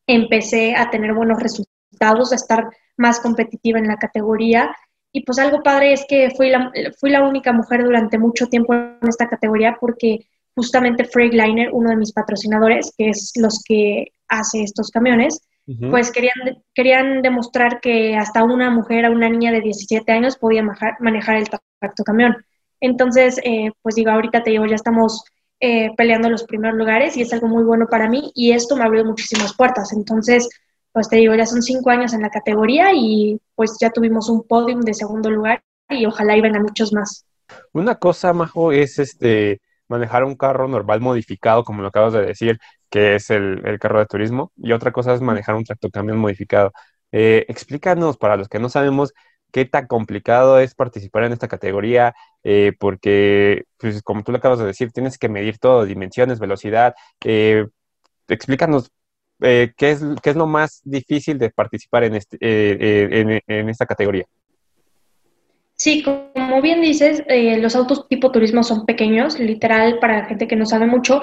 empecé 0.07 0.75
a 0.76 0.90
tener 0.90 1.14
buenos 1.14 1.42
resultados, 1.42 2.33
a 2.33 2.37
estar 2.37 2.68
más 2.99 3.21
competitiva 3.21 3.78
en 3.78 3.88
la 3.88 3.97
categoría 3.97 4.76
y 5.18 5.25
pues 5.25 5.40
algo 5.40 5.64
padre 5.64 5.92
es 5.92 6.04
que 6.08 6.30
fui 6.30 6.48
la, 6.48 6.70
fui 7.00 7.10
la 7.10 7.26
única 7.26 7.52
mujer 7.52 7.82
durante 7.82 8.18
mucho 8.18 8.46
tiempo 8.46 8.72
en 8.72 9.08
esta 9.08 9.28
categoría 9.28 9.76
porque 9.80 10.28
justamente 10.54 11.04
Freightliner, 11.04 11.70
uno 11.72 11.90
de 11.90 11.96
mis 11.96 12.12
patrocinadores, 12.12 12.94
que 12.96 13.08
es 13.08 13.32
los 13.34 13.60
que 13.66 14.12
hace 14.28 14.62
estos 14.62 14.90
camiones, 14.90 15.40
pues 15.90 16.12
querían, 16.12 16.62
querían 16.72 17.20
demostrar 17.20 17.80
que 17.80 18.16
hasta 18.16 18.44
una 18.44 18.70
mujer, 18.70 19.10
una 19.10 19.28
niña 19.28 19.52
de 19.52 19.60
17 19.60 20.10
años 20.12 20.38
podía 20.38 20.62
manejar, 21.00 21.37
el 21.37 21.48
tractocamión. 21.80 22.37
Entonces, 22.80 23.40
eh, 23.44 23.72
pues 23.82 23.96
digo, 23.96 24.12
ahorita 24.12 24.44
te 24.44 24.50
digo, 24.50 24.66
ya 24.66 24.76
estamos 24.76 25.25
eh, 25.60 25.90
peleando 25.96 26.30
los 26.30 26.44
primeros 26.44 26.78
lugares 26.78 27.16
y 27.16 27.22
es 27.22 27.32
algo 27.32 27.48
muy 27.48 27.64
bueno 27.64 27.87
para 27.90 28.08
mí 28.08 28.30
y 28.34 28.52
esto 28.52 28.76
me 28.76 28.84
abrió 28.84 29.04
muchísimas 29.04 29.54
puertas. 29.54 29.92
Entonces, 29.92 30.48
pues 30.92 31.09
te 31.09 31.16
digo, 31.16 31.35
ya 31.35 31.47
son 31.47 31.62
cinco 31.62 31.90
años 31.90 32.12
en 32.12 32.23
la 32.23 32.30
categoría 32.30 32.92
y 32.95 33.40
pues 33.54 33.76
ya 33.80 33.90
tuvimos 33.90 34.28
un 34.28 34.42
podium 34.42 34.80
de 34.80 34.95
segundo 34.95 35.30
lugar 35.30 35.62
y 35.88 36.07
ojalá 36.07 36.37
y 36.37 36.40
vengan 36.40 36.62
muchos 36.62 36.92
más. 36.92 37.25
Una 37.73 37.95
cosa, 37.97 38.33
Majo, 38.33 38.73
es 38.73 38.99
este 38.99 39.61
manejar 39.88 40.25
un 40.25 40.37
carro 40.37 40.68
normal 40.68 41.00
modificado, 41.00 41.64
como 41.64 41.83
lo 41.83 41.88
acabas 41.88 42.12
de 42.12 42.25
decir, 42.25 42.59
que 42.90 43.16
es 43.16 43.30
el, 43.30 43.78
carro 43.80 43.99
de 43.99 44.07
turismo, 44.07 44.52
y 44.57 44.73
otra 44.73 44.92
cosa 44.92 45.14
es 45.14 45.21
manejar 45.21 45.54
un 45.54 45.64
tractocamión 45.64 46.18
modificado. 46.18 46.73
Eh, 47.12 47.47
explícanos, 47.49 48.16
para 48.18 48.37
los 48.37 48.49
que 48.49 48.59
no 48.59 48.68
sabemos, 48.68 49.14
qué 49.52 49.64
tan 49.64 49.87
complicado 49.87 50.59
es 50.61 50.75
participar 50.75 51.25
en 51.25 51.33
esta 51.33 51.49
categoría, 51.49 52.14
eh, 52.45 52.73
porque, 52.78 53.64
pues, 53.78 54.02
como 54.02 54.23
tú 54.25 54.33
lo 54.33 54.38
acabas 54.38 54.59
de 54.59 54.66
decir, 54.66 54.92
tienes 54.92 55.18
que 55.18 55.28
medir 55.28 55.59
todo, 55.59 55.85
dimensiones, 55.85 56.38
velocidad. 56.38 56.95
Eh, 57.25 57.66
explícanos 58.28 58.90
qué, 59.40 59.75
es, 59.78 60.04
qué 60.23 60.30
es 60.30 60.37
lo 60.37 60.47
más 60.47 60.80
difícil 60.85 61.38
de 61.38 61.50
participar 61.50 62.04
en, 62.04 62.14
este, 62.14 62.38
en, 62.40 63.40
en 63.47 63.68
esta 63.68 63.87
categoría. 63.87 64.25
Sí, 65.75 66.02
como 66.02 66.61
bien 66.61 66.80
dices, 66.80 67.23
eh, 67.28 67.57
los 67.59 67.76
autos 67.76 68.09
tipo 68.09 68.33
turismo 68.33 68.64
son 68.64 68.85
pequeños, 68.85 69.38
literal, 69.38 70.00
para 70.00 70.25
gente 70.25 70.49
que 70.49 70.57
no 70.57 70.66
sabe 70.66 70.87
mucho, 70.87 71.21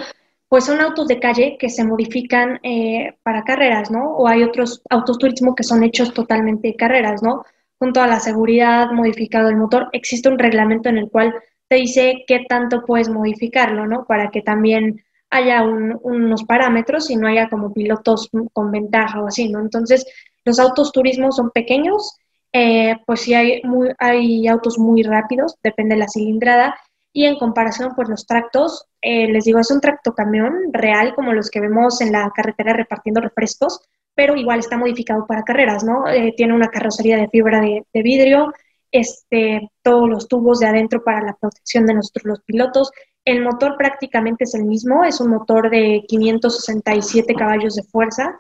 pues 0.48 0.64
son 0.64 0.80
autos 0.80 1.10
de 1.10 1.20
calle 1.20 1.58
que 1.60 1.70
se 1.70 1.84
modifican 1.84 2.62
eh, 2.64 3.18
para 3.22 3.44
carreras, 3.44 3.92
¿no? 3.92 4.16
O 4.16 4.30
hay 4.30 4.44
otros 4.44 4.82
autos 4.90 5.18
turismo 5.18 5.56
que 5.56 5.64
son 5.64 5.84
hechos 5.84 6.14
totalmente 6.14 6.74
carreras, 6.78 7.22
¿no? 7.22 7.44
Con 7.78 7.92
toda 7.92 8.08
la 8.08 8.22
seguridad, 8.22 8.92
modificado 8.92 9.50
el 9.50 9.58
motor. 9.58 9.90
Existe 9.92 10.30
un 10.30 10.40
reglamento 10.40 10.88
en 10.88 11.00
el 11.00 11.10
cual 11.10 11.34
te 11.68 11.76
dice 11.76 12.24
qué 12.26 12.46
tanto 12.48 12.86
puedes 12.86 13.10
modificarlo, 13.10 13.88
¿no? 13.88 14.06
Para 14.06 14.32
que 14.32 14.42
también 14.42 15.04
haya 15.36 15.64
unos 15.64 16.44
parámetros 16.44 17.10
y 17.10 17.16
no 17.16 17.28
haya 17.28 17.50
como 17.50 17.74
pilotos 17.74 18.30
con 18.54 18.72
ventaja 18.72 19.22
o 19.22 19.28
así, 19.28 19.50
¿no? 19.50 19.60
Entonces, 19.60 20.06
los 20.44 20.60
autos 20.60 20.92
turismo 20.92 21.32
son 21.32 21.52
pequeños 21.52 22.18
eh, 22.58 22.96
pues 23.06 23.20
sí 23.20 23.34
hay, 23.34 23.62
hay 24.00 24.48
autos 24.48 24.80
muy 24.80 25.04
rápidos, 25.04 25.58
depende 25.62 25.96
de 25.96 26.00
la 26.00 26.08
cilindrada, 26.08 26.74
y 27.12 27.26
en 27.26 27.38
comparación, 27.38 27.92
pues 27.98 28.08
los 28.08 28.26
tractos, 28.26 28.88
eh, 29.02 29.28
les 29.28 29.44
digo, 29.44 29.60
es 29.60 29.72
un 29.72 29.82
tractocamión 29.82 30.72
real 30.72 31.14
como 31.16 31.34
los 31.34 31.50
que 31.50 31.60
vemos 31.60 32.00
en 32.00 32.14
la 32.14 32.32
carretera 32.34 32.72
repartiendo 32.72 33.20
refrescos, 33.20 33.82
pero 34.14 34.38
igual 34.38 34.60
está 34.60 34.78
modificado 34.78 35.28
para 35.28 35.44
carreras, 35.44 35.84
¿no? 35.84 36.08
Eh, 36.08 36.34
tiene 36.38 36.54
una 36.54 36.70
carrocería 36.70 37.18
de 37.18 37.28
fibra 37.28 37.60
de, 37.60 37.84
vidrio, 38.02 38.54
este, 38.90 39.70
todos 39.84 40.10
los 40.10 40.30
tubos 40.30 40.60
de 40.60 40.68
adentro 40.68 41.04
para 41.04 41.22
la 41.22 41.36
protección 41.36 41.86
de 41.86 41.96
nosotros 41.96 42.24
los 42.24 42.42
pilotos. 42.44 42.92
El 43.26 43.44
motor 43.44 43.76
prácticamente 43.78 44.44
es 44.44 44.54
el 44.54 44.66
mismo, 44.66 45.04
es 45.04 45.20
un 45.20 45.32
motor 45.32 45.70
de 45.70 46.06
567 46.08 47.34
caballos 47.34 47.76
de 47.76 47.84
fuerza, 47.84 48.40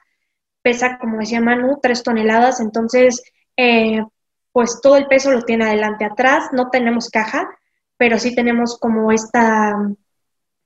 pesa, 0.61 0.97
como 0.99 1.17
decía 1.17 1.41
Manu, 1.41 1.79
3 1.81 2.03
toneladas, 2.03 2.59
entonces 2.59 3.23
eh, 3.57 4.03
pues 4.51 4.79
todo 4.81 4.95
el 4.95 5.07
peso 5.07 5.31
lo 5.31 5.41
tiene 5.41 5.65
adelante 5.65 6.05
atrás, 6.05 6.49
no 6.53 6.69
tenemos 6.69 7.09
caja, 7.09 7.49
pero 7.97 8.19
sí 8.19 8.33
tenemos 8.35 8.77
como 8.79 9.11
esta, 9.11 9.75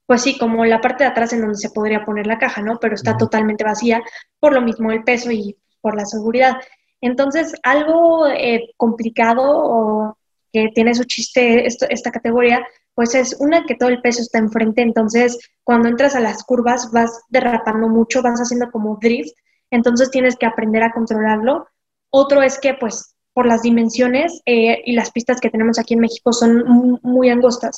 pues 0.06 0.22
sí, 0.22 0.38
como 0.38 0.66
la 0.66 0.82
parte 0.82 1.04
de 1.04 1.10
atrás 1.10 1.34
en 1.34 1.42
donde 1.42 1.58
se 1.58 1.72
podría 1.72 2.06
poner 2.06 2.28
la 2.28 2.38
caja, 2.38 2.62
¿no? 2.62 2.78
Pero 2.80 2.96
está 2.96 3.18
totalmente 3.18 3.64
vacía 3.64 4.02
por 4.40 4.54
lo 4.54 4.62
mismo 4.62 4.92
el 4.92 5.04
peso 5.04 5.32
y 5.32 5.58
por 5.82 5.96
la 5.96 6.06
seguridad. 6.06 6.58
Entonces, 7.02 7.56
algo 7.64 8.28
eh, 8.28 8.74
complicado 8.78 9.44
o 9.48 10.18
que 10.52 10.70
tiene 10.74 10.94
su 10.96 11.06
chiste 11.06 11.66
esta 11.66 12.12
categoría, 12.12 12.66
pues 13.00 13.16
es 13.16 13.38
una 13.40 13.64
que 13.66 13.76
todo 13.76 13.88
el 13.88 14.02
peso 14.02 14.22
está 14.22 14.40
enfrente, 14.40 14.82
entonces 14.82 15.40
cuando 15.64 15.88
entras 15.88 16.16
a 16.16 16.20
las 16.20 16.44
curvas 16.44 16.92
vas 16.92 17.22
derrapando 17.30 17.88
mucho, 17.88 18.22
vas 18.22 18.42
haciendo 18.42 18.70
como 18.72 18.98
drift, 19.00 19.34
entonces 19.72 20.12
tienes 20.12 20.36
que 20.36 20.46
aprender 20.46 20.84
a 20.84 20.92
controlarlo 20.92 21.66
otro 22.10 22.42
es 22.42 22.60
que, 22.60 22.74
pues, 22.74 23.16
por 23.34 23.46
las 23.46 23.62
dimensiones 23.62 24.42
eh, 24.46 24.82
y 24.86 24.94
las 24.96 25.12
pistas 25.12 25.40
que 25.40 25.50
tenemos 25.50 25.80
aquí 25.80 25.94
en 25.94 26.02
México 26.02 26.34
son 26.34 27.00
muy, 27.02 27.30
angostas. 27.30 27.78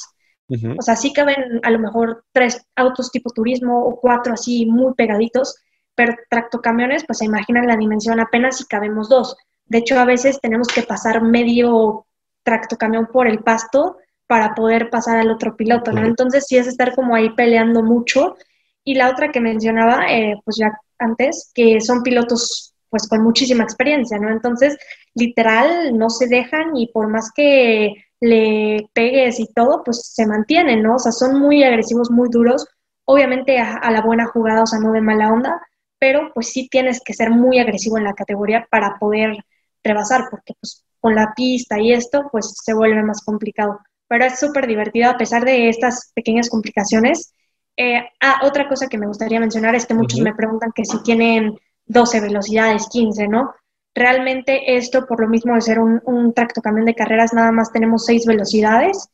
O 0.77 0.81
sea, 0.81 0.95
sí 0.95 1.13
caben 1.13 1.61
a 1.61 1.69
lo 1.69 1.77
mejor 1.79 2.25
tres 2.33 2.65
autos 2.75 3.11
tipo 3.11 3.29
turismo 3.29 3.85
o 3.85 3.99
cuatro 4.01 4.33
así 4.33 4.65
muy 4.65 4.93
pegaditos, 4.95 5.55
pero 5.95 6.15
tractocamiones, 6.29 7.05
pues 7.05 7.19
se 7.19 7.25
imaginan 7.25 7.67
la 7.67 7.77
dimensión 7.77 8.19
apenas 8.19 8.57
si 8.57 8.65
cabemos 8.65 9.07
dos. 9.07 9.37
De 9.65 9.77
hecho, 9.77 9.97
a 9.97 10.05
veces 10.05 10.41
tenemos 10.41 10.67
que 10.67 10.81
pasar 10.81 11.21
medio 11.21 12.07
tractocamión 12.43 13.07
por 13.13 13.27
el 13.27 13.43
pasto 13.43 13.97
para 14.31 14.55
poder 14.55 14.89
pasar 14.89 15.19
al 15.19 15.29
otro 15.29 15.57
piloto, 15.57 15.91
¿no? 15.91 16.05
Entonces 16.07 16.45
sí 16.47 16.55
es 16.55 16.65
estar 16.65 16.95
como 16.95 17.15
ahí 17.15 17.31
peleando 17.31 17.83
mucho. 17.83 18.37
Y 18.81 18.95
la 18.95 19.09
otra 19.09 19.29
que 19.29 19.41
mencionaba, 19.41 20.05
eh, 20.09 20.35
pues 20.45 20.55
ya 20.55 20.71
antes, 20.99 21.51
que 21.53 21.81
son 21.81 22.01
pilotos 22.01 22.73
pues 22.89 23.09
con 23.09 23.21
muchísima 23.23 23.65
experiencia, 23.65 24.17
¿no? 24.19 24.29
Entonces, 24.29 24.77
literal, 25.15 25.97
no 25.97 26.09
se 26.09 26.27
dejan 26.27 26.77
y 26.77 26.87
por 26.93 27.09
más 27.09 27.29
que 27.35 27.93
le 28.21 28.89
pegues 28.93 29.37
y 29.41 29.47
todo, 29.47 29.83
pues 29.83 30.13
se 30.13 30.25
mantienen, 30.25 30.81
¿no? 30.81 30.95
O 30.95 30.99
sea, 30.99 31.11
son 31.11 31.37
muy 31.37 31.65
agresivos, 31.65 32.09
muy 32.09 32.29
duros, 32.31 32.65
obviamente 33.03 33.59
a, 33.59 33.91
la 33.91 34.01
buena 34.01 34.27
jugada, 34.27 34.63
o 34.63 34.65
sea, 34.65 34.79
no 34.79 34.93
de 34.93 35.01
mala 35.01 35.33
onda, 35.33 35.61
pero 35.99 36.31
pues 36.33 36.47
sí 36.47 36.69
tienes 36.69 37.01
que 37.03 37.13
ser 37.13 37.31
muy 37.31 37.59
agresivo 37.59 37.97
en 37.97 38.05
la 38.05 38.13
categoría 38.13 38.65
para 38.71 38.97
poder 38.97 39.43
rebasar, 39.83 40.29
porque 40.31 40.53
pues 40.61 40.85
con 41.01 41.15
la 41.15 41.33
pista 41.35 41.81
y 41.81 41.91
esto, 41.91 42.29
pues 42.31 42.53
se 42.63 42.73
vuelve 42.73 43.03
más 43.03 43.21
complicado. 43.25 43.81
Pero 44.11 44.25
es 44.25 44.37
súper 44.37 44.67
divertido 44.67 45.09
a 45.09 45.15
pesar 45.15 45.45
de 45.45 45.69
estas 45.69 46.11
pequeñas 46.13 46.49
complicaciones. 46.49 47.33
Eh, 47.77 48.01
ah, 48.19 48.41
otra 48.43 48.67
cosa 48.67 48.87
que 48.87 48.97
me 48.97 49.07
gustaría 49.07 49.39
mencionar 49.39 49.73
es 49.73 49.85
que 49.85 49.93
muchos 49.93 50.19
me 50.19 50.35
preguntan 50.35 50.73
que 50.75 50.83
si 50.83 51.01
tienen 51.01 51.57
12 51.85 52.19
velocidades, 52.19 52.89
15, 52.89 53.29
¿no? 53.29 53.55
Realmente 53.95 54.75
esto, 54.75 55.05
por 55.07 55.21
lo 55.21 55.29
mismo 55.29 55.55
de 55.55 55.61
ser 55.61 55.79
un, 55.79 56.01
un 56.03 56.33
tractocamión 56.33 56.87
de 56.87 56.93
carreras, 56.93 57.31
nada 57.31 57.53
más 57.53 57.71
tenemos 57.71 58.03
6 58.03 58.25
velocidades 58.25 59.07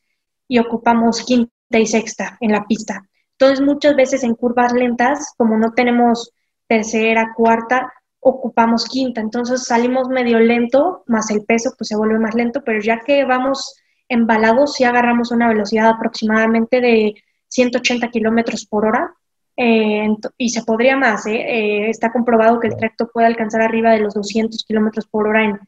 y 0.47 0.57
ocupamos 0.57 1.23
quinta 1.23 1.51
y 1.69 1.85
sexta 1.85 2.35
en 2.41 2.53
la 2.53 2.65
pista. 2.65 3.07
Entonces, 3.33 3.63
muchas 3.63 3.95
veces 3.95 4.23
en 4.23 4.33
curvas 4.33 4.73
lentas, 4.73 5.31
como 5.37 5.59
no 5.59 5.73
tenemos 5.73 6.31
tercera, 6.65 7.35
cuarta, 7.35 7.93
ocupamos 8.19 8.85
quinta. 8.85 9.21
Entonces 9.21 9.63
salimos 9.63 10.09
medio 10.09 10.39
lento, 10.39 11.03
más 11.05 11.29
el 11.29 11.45
peso 11.45 11.75
pues 11.77 11.87
se 11.87 11.95
vuelve 11.95 12.17
más 12.17 12.33
lento, 12.33 12.63
pero 12.65 12.81
ya 12.81 13.01
que 13.01 13.25
vamos 13.25 13.75
embalados, 14.09 14.73
si 14.73 14.83
agarramos 14.83 15.31
una 15.31 15.47
velocidad 15.47 15.89
aproximadamente 15.89 16.81
de 16.81 17.15
180 17.49 18.09
kilómetros 18.09 18.65
por 18.65 18.85
hora, 18.85 19.13
eh, 19.59 20.07
y 20.37 20.49
se 20.49 20.63
podría 20.63 20.95
más, 20.95 21.25
¿eh? 21.25 21.35
¿eh? 21.35 21.89
está 21.89 22.11
comprobado 22.11 22.59
que 22.59 22.67
el 22.67 22.77
tracto 22.77 23.09
puede 23.11 23.25
alcanzar 23.25 23.61
arriba 23.61 23.91
de 23.91 23.99
los 23.99 24.13
200 24.13 24.63
kilómetros 24.65 25.07
por 25.07 25.27
hora 25.27 25.45
en 25.45 25.59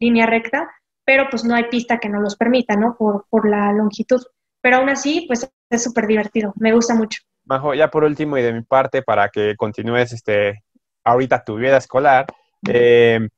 línea 0.00 0.26
recta, 0.26 0.68
pero 1.04 1.28
pues 1.30 1.44
no 1.44 1.54
hay 1.54 1.64
pista 1.64 1.98
que 1.98 2.08
nos 2.08 2.22
los 2.22 2.36
permita, 2.36 2.74
¿no? 2.74 2.96
Por, 2.96 3.26
por 3.30 3.48
la 3.48 3.72
longitud. 3.72 4.20
Pero 4.60 4.78
aún 4.78 4.88
así, 4.88 5.26
pues 5.28 5.48
es 5.70 5.82
súper 5.82 6.08
divertido, 6.08 6.52
me 6.56 6.72
gusta 6.72 6.94
mucho. 6.96 7.22
Majo, 7.44 7.72
ya 7.74 7.88
por 7.88 8.02
último 8.02 8.36
y 8.36 8.42
de 8.42 8.52
mi 8.52 8.62
parte, 8.62 9.02
para 9.02 9.28
que 9.28 9.54
continúes 9.56 10.12
este, 10.12 10.64
ahorita 11.04 11.44
tu 11.44 11.54
vida 11.54 11.76
escolar, 11.76 12.26
eh, 12.68 13.28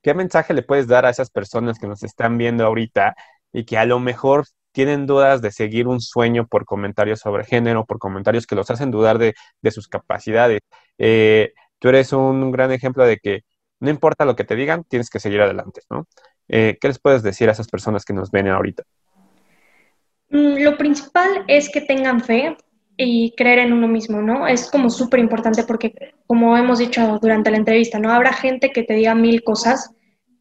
¿qué 0.00 0.14
mensaje 0.14 0.54
le 0.54 0.62
puedes 0.62 0.86
dar 0.86 1.04
a 1.04 1.10
esas 1.10 1.30
personas 1.30 1.80
que 1.80 1.88
nos 1.88 2.04
están 2.04 2.38
viendo 2.38 2.64
ahorita 2.64 3.16
y 3.52 3.64
que 3.64 3.78
a 3.78 3.84
lo 3.84 4.00
mejor 4.00 4.44
tienen 4.72 5.06
dudas 5.06 5.42
de 5.42 5.50
seguir 5.50 5.88
un 5.88 6.00
sueño 6.00 6.46
por 6.46 6.64
comentarios 6.64 7.20
sobre 7.20 7.44
género, 7.44 7.84
por 7.84 7.98
comentarios 7.98 8.46
que 8.46 8.54
los 8.54 8.70
hacen 8.70 8.90
dudar 8.90 9.18
de, 9.18 9.34
sus 9.70 9.88
capacidades. 9.88 10.60
Eh, 10.98 11.52
tú 11.78 11.88
eres 11.88 12.12
un 12.12 12.50
gran 12.52 12.70
ejemplo 12.72 13.04
de 13.04 13.18
que 13.18 13.40
no 13.80 13.90
importa 13.90 14.24
lo 14.24 14.36
que 14.36 14.44
te 14.44 14.54
digan, 14.54 14.84
tienes 14.84 15.10
que 15.10 15.18
seguir 15.18 15.40
adelante, 15.40 15.80
¿no? 15.90 16.06
Eh, 16.48 16.76
¿Qué 16.80 16.88
les 16.88 16.98
puedes 16.98 17.22
decir 17.22 17.48
a 17.48 17.52
esas 17.52 17.68
personas 17.68 18.04
que 18.04 18.12
nos 18.12 18.30
ven 18.30 18.48
ahorita? 18.48 18.82
Mm, 20.30 20.62
lo 20.62 20.76
principal 20.76 21.44
es 21.48 21.70
que 21.70 21.80
tengan 21.80 22.22
fe 22.22 22.56
y 22.96 23.34
creer 23.36 23.60
en 23.60 23.72
uno 23.72 23.88
mismo, 23.88 24.20
¿no? 24.20 24.46
Es 24.46 24.70
como 24.70 24.90
súper 24.90 25.20
importante 25.20 25.64
porque, 25.64 26.14
como 26.26 26.56
hemos 26.56 26.78
dicho 26.78 27.18
durante 27.22 27.50
la 27.50 27.56
entrevista, 27.56 27.98
¿no? 27.98 28.12
Habrá 28.12 28.32
gente 28.32 28.70
que 28.70 28.82
te 28.82 28.94
diga 28.94 29.14
mil 29.14 29.42
cosas, 29.42 29.94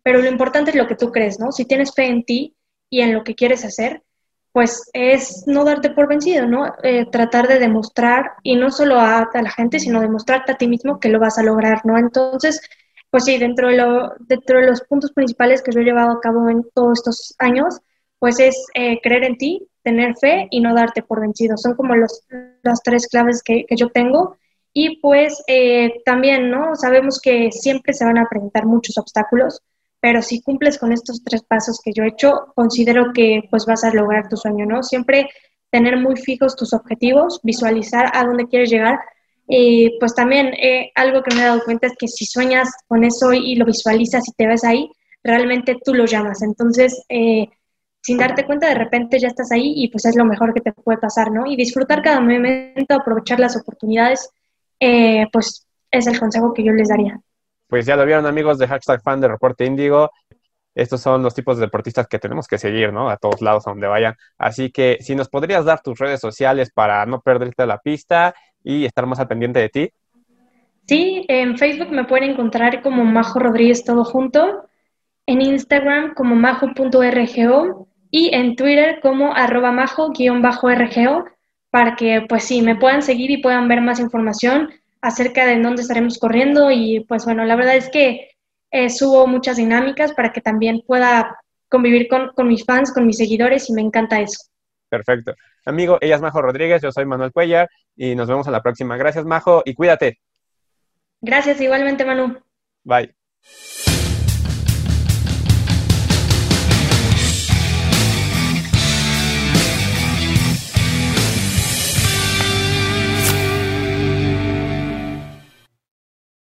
pero 0.03 0.19
lo 0.19 0.27
importante 0.27 0.71
es 0.71 0.75
lo 0.75 0.87
que 0.87 0.95
tú 0.95 1.11
crees, 1.11 1.39
¿no? 1.39 1.51
Si 1.51 1.65
tienes 1.65 1.93
fe 1.93 2.07
en 2.07 2.23
ti 2.23 2.55
y 2.89 3.01
en 3.01 3.13
lo 3.13 3.23
que 3.23 3.35
quieres 3.35 3.65
hacer, 3.65 4.03
pues 4.51 4.89
es 4.93 5.43
no 5.47 5.63
darte 5.63 5.91
por 5.91 6.07
vencido, 6.07 6.47
¿no? 6.47 6.73
Eh, 6.83 7.05
tratar 7.11 7.47
de 7.47 7.59
demostrar, 7.59 8.31
y 8.43 8.55
no 8.55 8.71
solo 8.71 8.99
a, 8.99 9.29
la 9.33 9.51
gente, 9.51 9.79
sino 9.79 10.01
demostrarte 10.01 10.51
a 10.51 10.57
ti 10.57 10.67
mismo 10.67 10.99
que 10.99 11.09
lo 11.09 11.19
vas 11.19 11.37
a 11.37 11.43
lograr, 11.43 11.85
¿no? 11.85 11.97
Entonces, 11.97 12.61
pues 13.09 13.25
sí, 13.25 13.37
dentro 13.37 13.69
de, 13.69 13.77
lo, 13.77 14.13
dentro 14.19 14.59
de 14.59 14.67
los 14.67 14.81
puntos 14.81 15.11
principales 15.13 15.61
que 15.61 15.71
yo 15.71 15.81
he 15.81 15.83
llevado 15.83 16.11
a 16.11 16.21
cabo 16.21 16.49
en 16.49 16.65
todos 16.73 16.99
estos 16.99 17.35
años, 17.39 17.79
pues 18.19 18.39
es 18.39 18.55
eh, 18.73 18.99
creer 19.01 19.23
en 19.23 19.37
ti, 19.37 19.67
tener 19.83 20.15
fe 20.17 20.47
y 20.51 20.59
no 20.59 20.73
darte 20.75 21.03
por 21.03 21.21
vencido. 21.21 21.57
Son 21.57 21.75
como 21.75 21.95
los, 21.95 22.25
las 22.63 22.81
tres 22.83 23.07
claves 23.07 23.41
que, 23.43 23.65
que 23.65 23.75
yo 23.75 23.89
tengo. 23.89 24.37
Y 24.73 24.99
pues 25.01 25.43
eh, 25.47 26.01
también, 26.05 26.51
¿no? 26.51 26.75
Sabemos 26.75 27.19
que 27.21 27.51
siempre 27.51 27.93
se 27.93 28.05
van 28.05 28.17
a 28.17 28.27
presentar 28.29 28.65
muchos 28.65 28.97
obstáculos, 28.97 29.61
pero 30.01 30.21
si 30.21 30.41
cumples 30.41 30.77
con 30.77 30.91
estos 30.91 31.23
tres 31.23 31.43
pasos 31.43 31.79
que 31.83 31.91
yo 31.93 32.03
he 32.03 32.09
hecho, 32.09 32.53
considero 32.55 33.11
que 33.13 33.43
pues 33.49 33.65
vas 33.65 33.83
a 33.83 33.93
lograr 33.93 34.29
tu 34.29 34.37
sueño, 34.37 34.65
¿no? 34.65 34.83
Siempre 34.83 35.29
tener 35.71 35.97
muy 35.97 36.15
fijos 36.15 36.55
tus 36.55 36.73
objetivos, 36.73 37.39
visualizar 37.43 38.09
a 38.13 38.23
dónde 38.23 38.47
quieres 38.47 38.69
llegar. 38.69 38.99
Y 39.47 39.97
pues 39.99 40.15
también 40.15 40.47
eh, 40.53 40.91
algo 40.95 41.23
que 41.23 41.35
me 41.35 41.41
he 41.41 41.45
dado 41.45 41.63
cuenta 41.63 41.87
es 41.87 41.93
que 41.97 42.07
si 42.07 42.25
sueñas 42.25 42.69
con 42.87 43.03
eso 43.03 43.33
y 43.33 43.55
lo 43.55 43.65
visualizas 43.65 44.27
y 44.27 44.31
te 44.33 44.47
ves 44.47 44.63
ahí, 44.63 44.89
realmente 45.23 45.77
tú 45.83 45.93
lo 45.93 46.05
llamas. 46.05 46.41
Entonces, 46.43 47.03
eh, 47.09 47.47
sin 48.01 48.17
darte 48.17 48.45
cuenta, 48.45 48.69
de 48.69 48.75
repente 48.75 49.19
ya 49.19 49.27
estás 49.27 49.51
ahí 49.51 49.73
y 49.75 49.89
pues 49.89 50.05
es 50.05 50.15
lo 50.15 50.25
mejor 50.25 50.53
que 50.53 50.61
te 50.61 50.71
puede 50.71 50.99
pasar, 50.99 51.31
¿no? 51.31 51.45
Y 51.45 51.55
disfrutar 51.55 52.01
cada 52.01 52.21
momento, 52.21 52.95
aprovechar 52.95 53.39
las 53.39 53.57
oportunidades, 53.57 54.29
eh, 54.79 55.25
pues 55.33 55.67
es 55.91 56.07
el 56.07 56.19
consejo 56.19 56.53
que 56.53 56.63
yo 56.63 56.71
les 56.71 56.87
daría 56.87 57.19
pues 57.69 57.85
ya 57.85 57.95
lo 57.95 58.05
vieron 58.05 58.25
amigos 58.25 58.57
de 58.57 58.67
hashtag 58.67 59.01
fan 59.01 59.21
de 59.21 59.27
Reporte 59.27 59.63
Índigo. 59.63 60.09
Estos 60.73 61.01
son 61.01 61.21
los 61.21 61.35
tipos 61.35 61.57
de 61.57 61.65
deportistas 61.65 62.07
que 62.07 62.19
tenemos 62.19 62.47
que 62.47 62.57
seguir, 62.57 62.91
¿no? 62.91 63.09
A 63.09 63.17
todos 63.17 63.41
lados, 63.41 63.67
a 63.67 63.71
donde 63.71 63.87
vayan. 63.87 64.15
Así 64.37 64.71
que 64.71 64.97
si 65.01 65.15
nos 65.15 65.29
podrías 65.29 65.65
dar 65.65 65.81
tus 65.81 65.99
redes 65.99 66.19
sociales 66.19 66.71
para 66.73 67.05
no 67.05 67.21
perderte 67.21 67.65
la 67.67 67.77
pista 67.77 68.33
y 68.63 68.85
estar 68.85 69.05
más 69.05 69.19
al 69.19 69.27
pendiente 69.27 69.59
de 69.59 69.69
ti. 69.69 69.89
Sí, 70.87 71.25
en 71.27 71.57
Facebook 71.57 71.91
me 71.91 72.05
pueden 72.05 72.31
encontrar 72.31 72.81
como 72.81 73.05
Majo 73.05 73.39
Rodríguez 73.39 73.83
todo 73.83 74.03
junto, 74.03 74.65
en 75.27 75.41
Instagram 75.41 76.15
como 76.15 76.35
majo.rgo 76.35 77.87
y 78.09 78.33
en 78.33 78.55
Twitter 78.55 78.99
como 79.01 79.35
arroba 79.35 79.71
majo-rgo 79.71 81.25
para 81.69 81.95
que 81.95 82.25
pues 82.27 82.45
sí, 82.45 82.63
me 82.63 82.75
puedan 82.75 83.03
seguir 83.03 83.29
y 83.29 83.37
puedan 83.37 83.67
ver 83.67 83.81
más 83.81 83.99
información 83.99 84.69
acerca 85.01 85.45
de 85.45 85.61
dónde 85.61 85.81
estaremos 85.81 86.17
corriendo 86.17 86.71
y 86.71 87.01
pues 87.01 87.25
bueno, 87.25 87.45
la 87.45 87.55
verdad 87.55 87.75
es 87.75 87.89
que 87.89 88.31
eh, 88.71 88.89
subo 88.89 89.27
muchas 89.27 89.57
dinámicas 89.57 90.13
para 90.13 90.31
que 90.31 90.41
también 90.41 90.83
pueda 90.85 91.39
convivir 91.69 92.07
con, 92.07 92.29
con, 92.35 92.47
mis 92.47 92.65
fans, 92.65 92.91
con 92.93 93.05
mis 93.05 93.17
seguidores 93.17 93.69
y 93.69 93.73
me 93.73 93.81
encanta 93.81 94.19
eso. 94.19 94.49
Perfecto. 94.89 95.33
Amigo, 95.65 95.97
ella 96.01 96.15
es 96.15 96.21
Majo 96.21 96.41
Rodríguez, 96.41 96.81
yo 96.81 96.91
soy 96.91 97.05
Manuel 97.05 97.31
Cuellar 97.31 97.69
y 97.95 98.15
nos 98.15 98.27
vemos 98.27 98.47
a 98.47 98.51
la 98.51 98.61
próxima. 98.61 98.97
Gracias, 98.97 99.25
Majo, 99.25 99.61
y 99.65 99.73
cuídate. 99.73 100.19
Gracias, 101.21 101.61
igualmente, 101.61 102.05
Manu. 102.05 102.41
Bye. 102.83 103.13